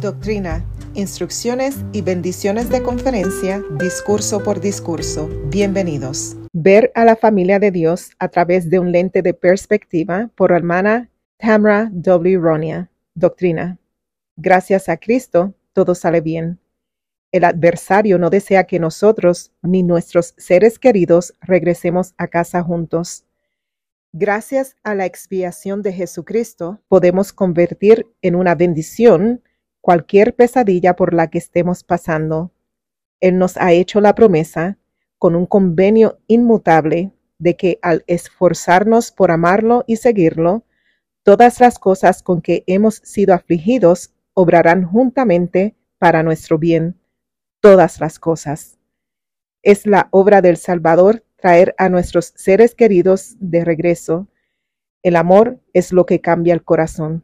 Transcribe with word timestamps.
Doctrina, 0.00 0.62
instrucciones 0.94 1.78
y 1.92 2.02
bendiciones 2.02 2.68
de 2.68 2.82
conferencia, 2.82 3.62
discurso 3.78 4.42
por 4.42 4.60
discurso. 4.60 5.28
Bienvenidos. 5.46 6.36
Ver 6.52 6.92
a 6.94 7.06
la 7.06 7.16
familia 7.16 7.58
de 7.58 7.70
Dios 7.70 8.10
a 8.18 8.28
través 8.28 8.68
de 8.68 8.78
un 8.78 8.92
lente 8.92 9.22
de 9.22 9.32
perspectiva 9.32 10.30
por 10.34 10.52
hermana 10.52 11.08
Tamra 11.38 11.88
W. 11.92 12.38
Ronia. 12.38 12.90
Doctrina. 13.14 13.78
Gracias 14.36 14.90
a 14.90 14.98
Cristo, 14.98 15.54
todo 15.72 15.94
sale 15.94 16.20
bien. 16.20 16.58
El 17.32 17.44
adversario 17.44 18.18
no 18.18 18.28
desea 18.28 18.64
que 18.64 18.78
nosotros 18.78 19.52
ni 19.62 19.82
nuestros 19.82 20.34
seres 20.36 20.78
queridos 20.78 21.32
regresemos 21.40 22.12
a 22.18 22.28
casa 22.28 22.62
juntos. 22.62 23.24
Gracias 24.12 24.76
a 24.82 24.94
la 24.94 25.06
expiación 25.06 25.80
de 25.80 25.92
Jesucristo, 25.94 26.80
podemos 26.88 27.32
convertir 27.32 28.06
en 28.20 28.34
una 28.34 28.54
bendición 28.54 29.42
cualquier 29.86 30.34
pesadilla 30.34 30.96
por 30.96 31.14
la 31.14 31.30
que 31.30 31.38
estemos 31.38 31.84
pasando. 31.84 32.50
Él 33.20 33.38
nos 33.38 33.56
ha 33.56 33.70
hecho 33.70 34.00
la 34.00 34.16
promesa, 34.16 34.78
con 35.16 35.36
un 35.36 35.46
convenio 35.46 36.18
inmutable, 36.26 37.12
de 37.38 37.54
que 37.54 37.78
al 37.82 38.02
esforzarnos 38.08 39.12
por 39.12 39.30
amarlo 39.30 39.84
y 39.86 39.98
seguirlo, 39.98 40.64
todas 41.22 41.60
las 41.60 41.78
cosas 41.78 42.24
con 42.24 42.42
que 42.42 42.64
hemos 42.66 42.96
sido 42.96 43.32
afligidos 43.32 44.12
obrarán 44.34 44.82
juntamente 44.82 45.76
para 45.98 46.24
nuestro 46.24 46.58
bien. 46.58 46.98
Todas 47.60 48.00
las 48.00 48.18
cosas. 48.18 48.80
Es 49.62 49.86
la 49.86 50.08
obra 50.10 50.42
del 50.42 50.56
Salvador 50.56 51.24
traer 51.36 51.76
a 51.78 51.88
nuestros 51.88 52.32
seres 52.34 52.74
queridos 52.74 53.36
de 53.38 53.64
regreso. 53.64 54.26
El 55.04 55.14
amor 55.14 55.60
es 55.74 55.92
lo 55.92 56.06
que 56.06 56.20
cambia 56.20 56.54
el 56.54 56.64
corazón. 56.64 57.22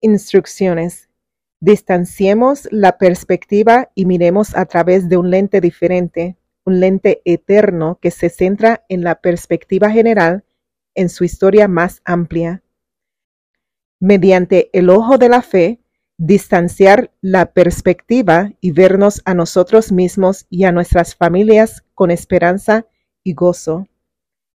Instrucciones. 0.00 1.05
Distanciemos 1.60 2.68
la 2.70 2.98
perspectiva 2.98 3.90
y 3.94 4.04
miremos 4.04 4.54
a 4.56 4.66
través 4.66 5.08
de 5.08 5.16
un 5.16 5.30
lente 5.30 5.60
diferente, 5.60 6.36
un 6.64 6.80
lente 6.80 7.22
eterno 7.24 7.98
que 8.00 8.10
se 8.10 8.28
centra 8.28 8.84
en 8.88 9.02
la 9.02 9.20
perspectiva 9.20 9.90
general, 9.90 10.44
en 10.94 11.08
su 11.08 11.24
historia 11.24 11.66
más 11.66 12.02
amplia. 12.04 12.62
Mediante 14.00 14.68
el 14.78 14.90
ojo 14.90 15.16
de 15.16 15.30
la 15.30 15.40
fe, 15.40 15.80
distanciar 16.18 17.10
la 17.22 17.52
perspectiva 17.52 18.52
y 18.60 18.72
vernos 18.72 19.22
a 19.24 19.32
nosotros 19.34 19.92
mismos 19.92 20.46
y 20.50 20.64
a 20.64 20.72
nuestras 20.72 21.14
familias 21.14 21.84
con 21.94 22.10
esperanza 22.10 22.86
y 23.22 23.32
gozo. 23.32 23.88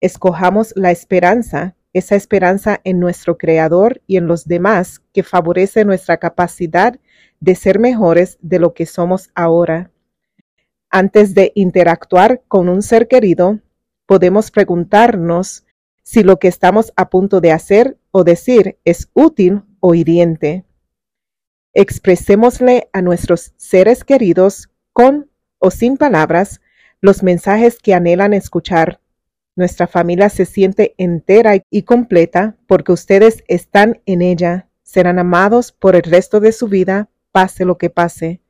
Escojamos 0.00 0.72
la 0.76 0.90
esperanza 0.90 1.76
esa 1.92 2.14
esperanza 2.14 2.80
en 2.84 3.00
nuestro 3.00 3.36
Creador 3.36 4.00
y 4.06 4.16
en 4.16 4.26
los 4.26 4.46
demás 4.46 5.02
que 5.12 5.22
favorece 5.22 5.84
nuestra 5.84 6.18
capacidad 6.18 6.98
de 7.40 7.54
ser 7.54 7.78
mejores 7.78 8.38
de 8.40 8.58
lo 8.58 8.74
que 8.74 8.86
somos 8.86 9.30
ahora. 9.34 9.90
Antes 10.90 11.34
de 11.34 11.52
interactuar 11.54 12.42
con 12.48 12.68
un 12.68 12.82
ser 12.82 13.08
querido, 13.08 13.60
podemos 14.06 14.50
preguntarnos 14.50 15.64
si 16.02 16.22
lo 16.22 16.38
que 16.38 16.48
estamos 16.48 16.92
a 16.96 17.10
punto 17.10 17.40
de 17.40 17.52
hacer 17.52 17.96
o 18.10 18.24
decir 18.24 18.78
es 18.84 19.08
útil 19.14 19.62
o 19.80 19.94
hiriente. 19.94 20.64
Expresémosle 21.72 22.88
a 22.92 23.02
nuestros 23.02 23.52
seres 23.56 24.02
queridos 24.04 24.70
con 24.92 25.30
o 25.58 25.70
sin 25.70 25.96
palabras 25.96 26.60
los 27.00 27.22
mensajes 27.22 27.78
que 27.78 27.94
anhelan 27.94 28.32
escuchar 28.32 29.00
nuestra 29.56 29.86
familia 29.86 30.28
se 30.28 30.46
siente 30.46 30.94
entera 30.98 31.62
y 31.70 31.82
completa 31.82 32.56
porque 32.66 32.92
ustedes 32.92 33.44
están 33.48 34.00
en 34.06 34.22
ella. 34.22 34.68
Serán 34.82 35.18
amados 35.18 35.72
por 35.72 35.96
el 35.96 36.02
resto 36.02 36.40
de 36.40 36.52
su 36.52 36.68
vida, 36.68 37.10
pase 37.32 37.64
lo 37.64 37.78
que 37.78 37.90
pase. 37.90 38.40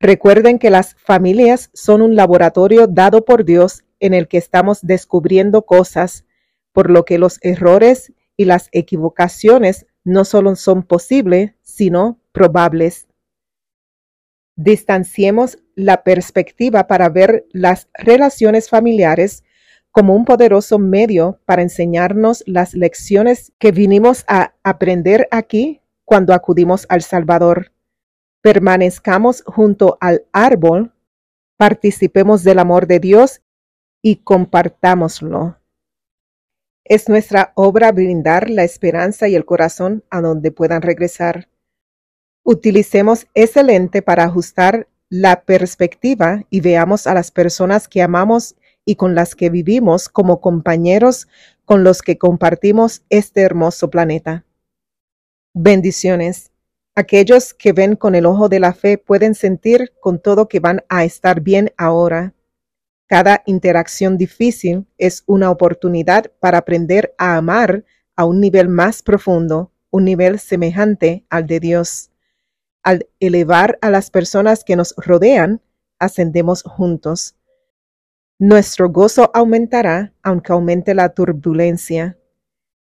Recuerden 0.00 0.58
que 0.58 0.70
las 0.70 0.94
familias 0.96 1.70
son 1.72 2.02
un 2.02 2.16
laboratorio 2.16 2.86
dado 2.86 3.24
por 3.24 3.44
Dios 3.44 3.84
en 4.00 4.12
el 4.12 4.28
que 4.28 4.38
estamos 4.38 4.80
descubriendo 4.82 5.62
cosas, 5.62 6.24
por 6.72 6.90
lo 6.90 7.04
que 7.04 7.18
los 7.18 7.38
errores 7.42 8.12
y 8.36 8.44
las 8.44 8.68
equivocaciones 8.72 9.86
no 10.02 10.24
solo 10.24 10.56
son 10.56 10.82
posibles, 10.82 11.52
sino 11.62 12.20
probables. 12.32 13.06
Distanciemos 14.56 15.58
la 15.74 16.04
perspectiva 16.04 16.86
para 16.86 17.08
ver 17.08 17.46
las 17.52 17.88
relaciones 17.94 18.68
familiares 18.68 19.43
como 19.94 20.16
un 20.16 20.24
poderoso 20.24 20.80
medio 20.80 21.38
para 21.44 21.62
enseñarnos 21.62 22.42
las 22.48 22.74
lecciones 22.74 23.52
que 23.60 23.70
vinimos 23.70 24.24
a 24.26 24.52
aprender 24.64 25.28
aquí 25.30 25.82
cuando 26.04 26.34
acudimos 26.34 26.84
al 26.88 27.02
Salvador. 27.02 27.72
Permanezcamos 28.42 29.44
junto 29.46 29.96
al 30.00 30.26
árbol, 30.32 30.92
participemos 31.56 32.42
del 32.42 32.58
amor 32.58 32.88
de 32.88 32.98
Dios 32.98 33.42
y 34.02 34.16
compartámoslo. 34.16 35.60
Es 36.82 37.08
nuestra 37.08 37.52
obra 37.54 37.92
brindar 37.92 38.50
la 38.50 38.64
esperanza 38.64 39.28
y 39.28 39.36
el 39.36 39.44
corazón 39.44 40.02
a 40.10 40.20
donde 40.20 40.50
puedan 40.50 40.82
regresar. 40.82 41.48
Utilicemos 42.42 43.28
ese 43.34 43.62
lente 43.62 44.02
para 44.02 44.24
ajustar 44.24 44.88
la 45.08 45.42
perspectiva 45.42 46.42
y 46.50 46.62
veamos 46.62 47.06
a 47.06 47.14
las 47.14 47.30
personas 47.30 47.86
que 47.86 48.02
amamos 48.02 48.56
y 48.84 48.96
con 48.96 49.14
las 49.14 49.34
que 49.34 49.50
vivimos 49.50 50.08
como 50.08 50.40
compañeros 50.40 51.28
con 51.64 51.84
los 51.84 52.02
que 52.02 52.18
compartimos 52.18 53.02
este 53.08 53.40
hermoso 53.40 53.90
planeta. 53.90 54.44
Bendiciones. 55.54 56.50
Aquellos 56.94 57.54
que 57.54 57.72
ven 57.72 57.96
con 57.96 58.14
el 58.14 58.26
ojo 58.26 58.48
de 58.48 58.60
la 58.60 58.72
fe 58.72 58.98
pueden 58.98 59.34
sentir 59.34 59.92
con 60.00 60.20
todo 60.20 60.48
que 60.48 60.60
van 60.60 60.84
a 60.88 61.04
estar 61.04 61.40
bien 61.40 61.72
ahora. 61.76 62.34
Cada 63.06 63.42
interacción 63.46 64.16
difícil 64.16 64.86
es 64.98 65.24
una 65.26 65.50
oportunidad 65.50 66.30
para 66.40 66.58
aprender 66.58 67.14
a 67.18 67.36
amar 67.36 67.84
a 68.16 68.24
un 68.24 68.40
nivel 68.40 68.68
más 68.68 69.02
profundo, 69.02 69.72
un 69.90 70.04
nivel 70.04 70.38
semejante 70.38 71.24
al 71.30 71.46
de 71.46 71.60
Dios. 71.60 72.10
Al 72.82 73.08
elevar 73.18 73.78
a 73.80 73.90
las 73.90 74.10
personas 74.10 74.62
que 74.62 74.76
nos 74.76 74.94
rodean, 74.96 75.62
ascendemos 75.98 76.62
juntos. 76.62 77.34
Nuestro 78.40 78.90
gozo 78.90 79.30
aumentará 79.32 80.12
aunque 80.22 80.52
aumente 80.52 80.92
la 80.92 81.10
turbulencia. 81.10 82.18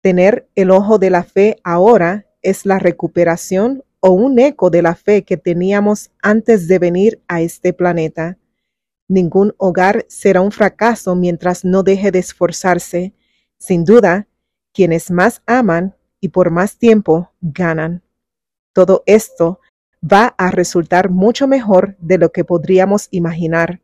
Tener 0.00 0.48
el 0.54 0.70
ojo 0.70 0.98
de 0.98 1.10
la 1.10 1.24
fe 1.24 1.56
ahora 1.64 2.26
es 2.42 2.64
la 2.64 2.78
recuperación 2.78 3.82
o 3.98 4.10
un 4.10 4.38
eco 4.38 4.70
de 4.70 4.82
la 4.82 4.94
fe 4.94 5.24
que 5.24 5.36
teníamos 5.36 6.12
antes 6.22 6.68
de 6.68 6.78
venir 6.78 7.20
a 7.26 7.40
este 7.40 7.72
planeta. 7.72 8.38
Ningún 9.08 9.52
hogar 9.58 10.04
será 10.08 10.40
un 10.40 10.52
fracaso 10.52 11.16
mientras 11.16 11.64
no 11.64 11.82
deje 11.82 12.12
de 12.12 12.20
esforzarse. 12.20 13.12
Sin 13.58 13.84
duda, 13.84 14.28
quienes 14.72 15.10
más 15.10 15.42
aman 15.46 15.96
y 16.20 16.28
por 16.28 16.52
más 16.52 16.78
tiempo 16.78 17.32
ganan. 17.40 18.02
Todo 18.72 19.02
esto 19.06 19.60
va 20.02 20.34
a 20.38 20.52
resultar 20.52 21.10
mucho 21.10 21.48
mejor 21.48 21.96
de 21.98 22.18
lo 22.18 22.30
que 22.30 22.44
podríamos 22.44 23.08
imaginar 23.10 23.81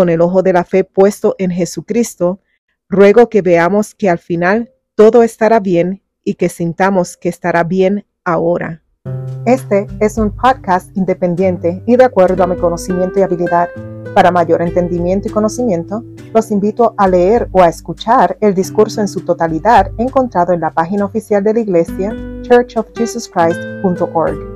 con 0.00 0.08
el 0.08 0.22
ojo 0.22 0.42
de 0.42 0.54
la 0.54 0.64
fe 0.64 0.82
puesto 0.82 1.34
en 1.36 1.50
Jesucristo, 1.50 2.40
ruego 2.88 3.28
que 3.28 3.42
veamos 3.42 3.94
que 3.94 4.08
al 4.08 4.18
final 4.18 4.72
todo 4.94 5.22
estará 5.22 5.60
bien 5.60 6.02
y 6.24 6.36
que 6.36 6.48
sintamos 6.48 7.18
que 7.18 7.28
estará 7.28 7.64
bien 7.64 8.06
ahora. 8.24 8.82
Este 9.44 9.86
es 10.00 10.16
un 10.16 10.34
podcast 10.34 10.96
independiente 10.96 11.82
y 11.86 11.96
de 11.96 12.04
acuerdo 12.04 12.42
a 12.42 12.46
mi 12.46 12.56
conocimiento 12.56 13.18
y 13.18 13.22
habilidad. 13.22 13.68
Para 14.14 14.30
mayor 14.30 14.62
entendimiento 14.62 15.28
y 15.28 15.32
conocimiento, 15.32 16.02
los 16.32 16.50
invito 16.50 16.94
a 16.96 17.06
leer 17.06 17.50
o 17.52 17.60
a 17.60 17.68
escuchar 17.68 18.38
el 18.40 18.54
discurso 18.54 19.02
en 19.02 19.08
su 19.08 19.20
totalidad 19.20 19.90
encontrado 19.98 20.54
en 20.54 20.60
la 20.60 20.70
página 20.70 21.04
oficial 21.04 21.44
de 21.44 21.52
la 21.52 21.60
iglesia 21.60 22.16
churchofjesuschrist.org. 22.40 24.49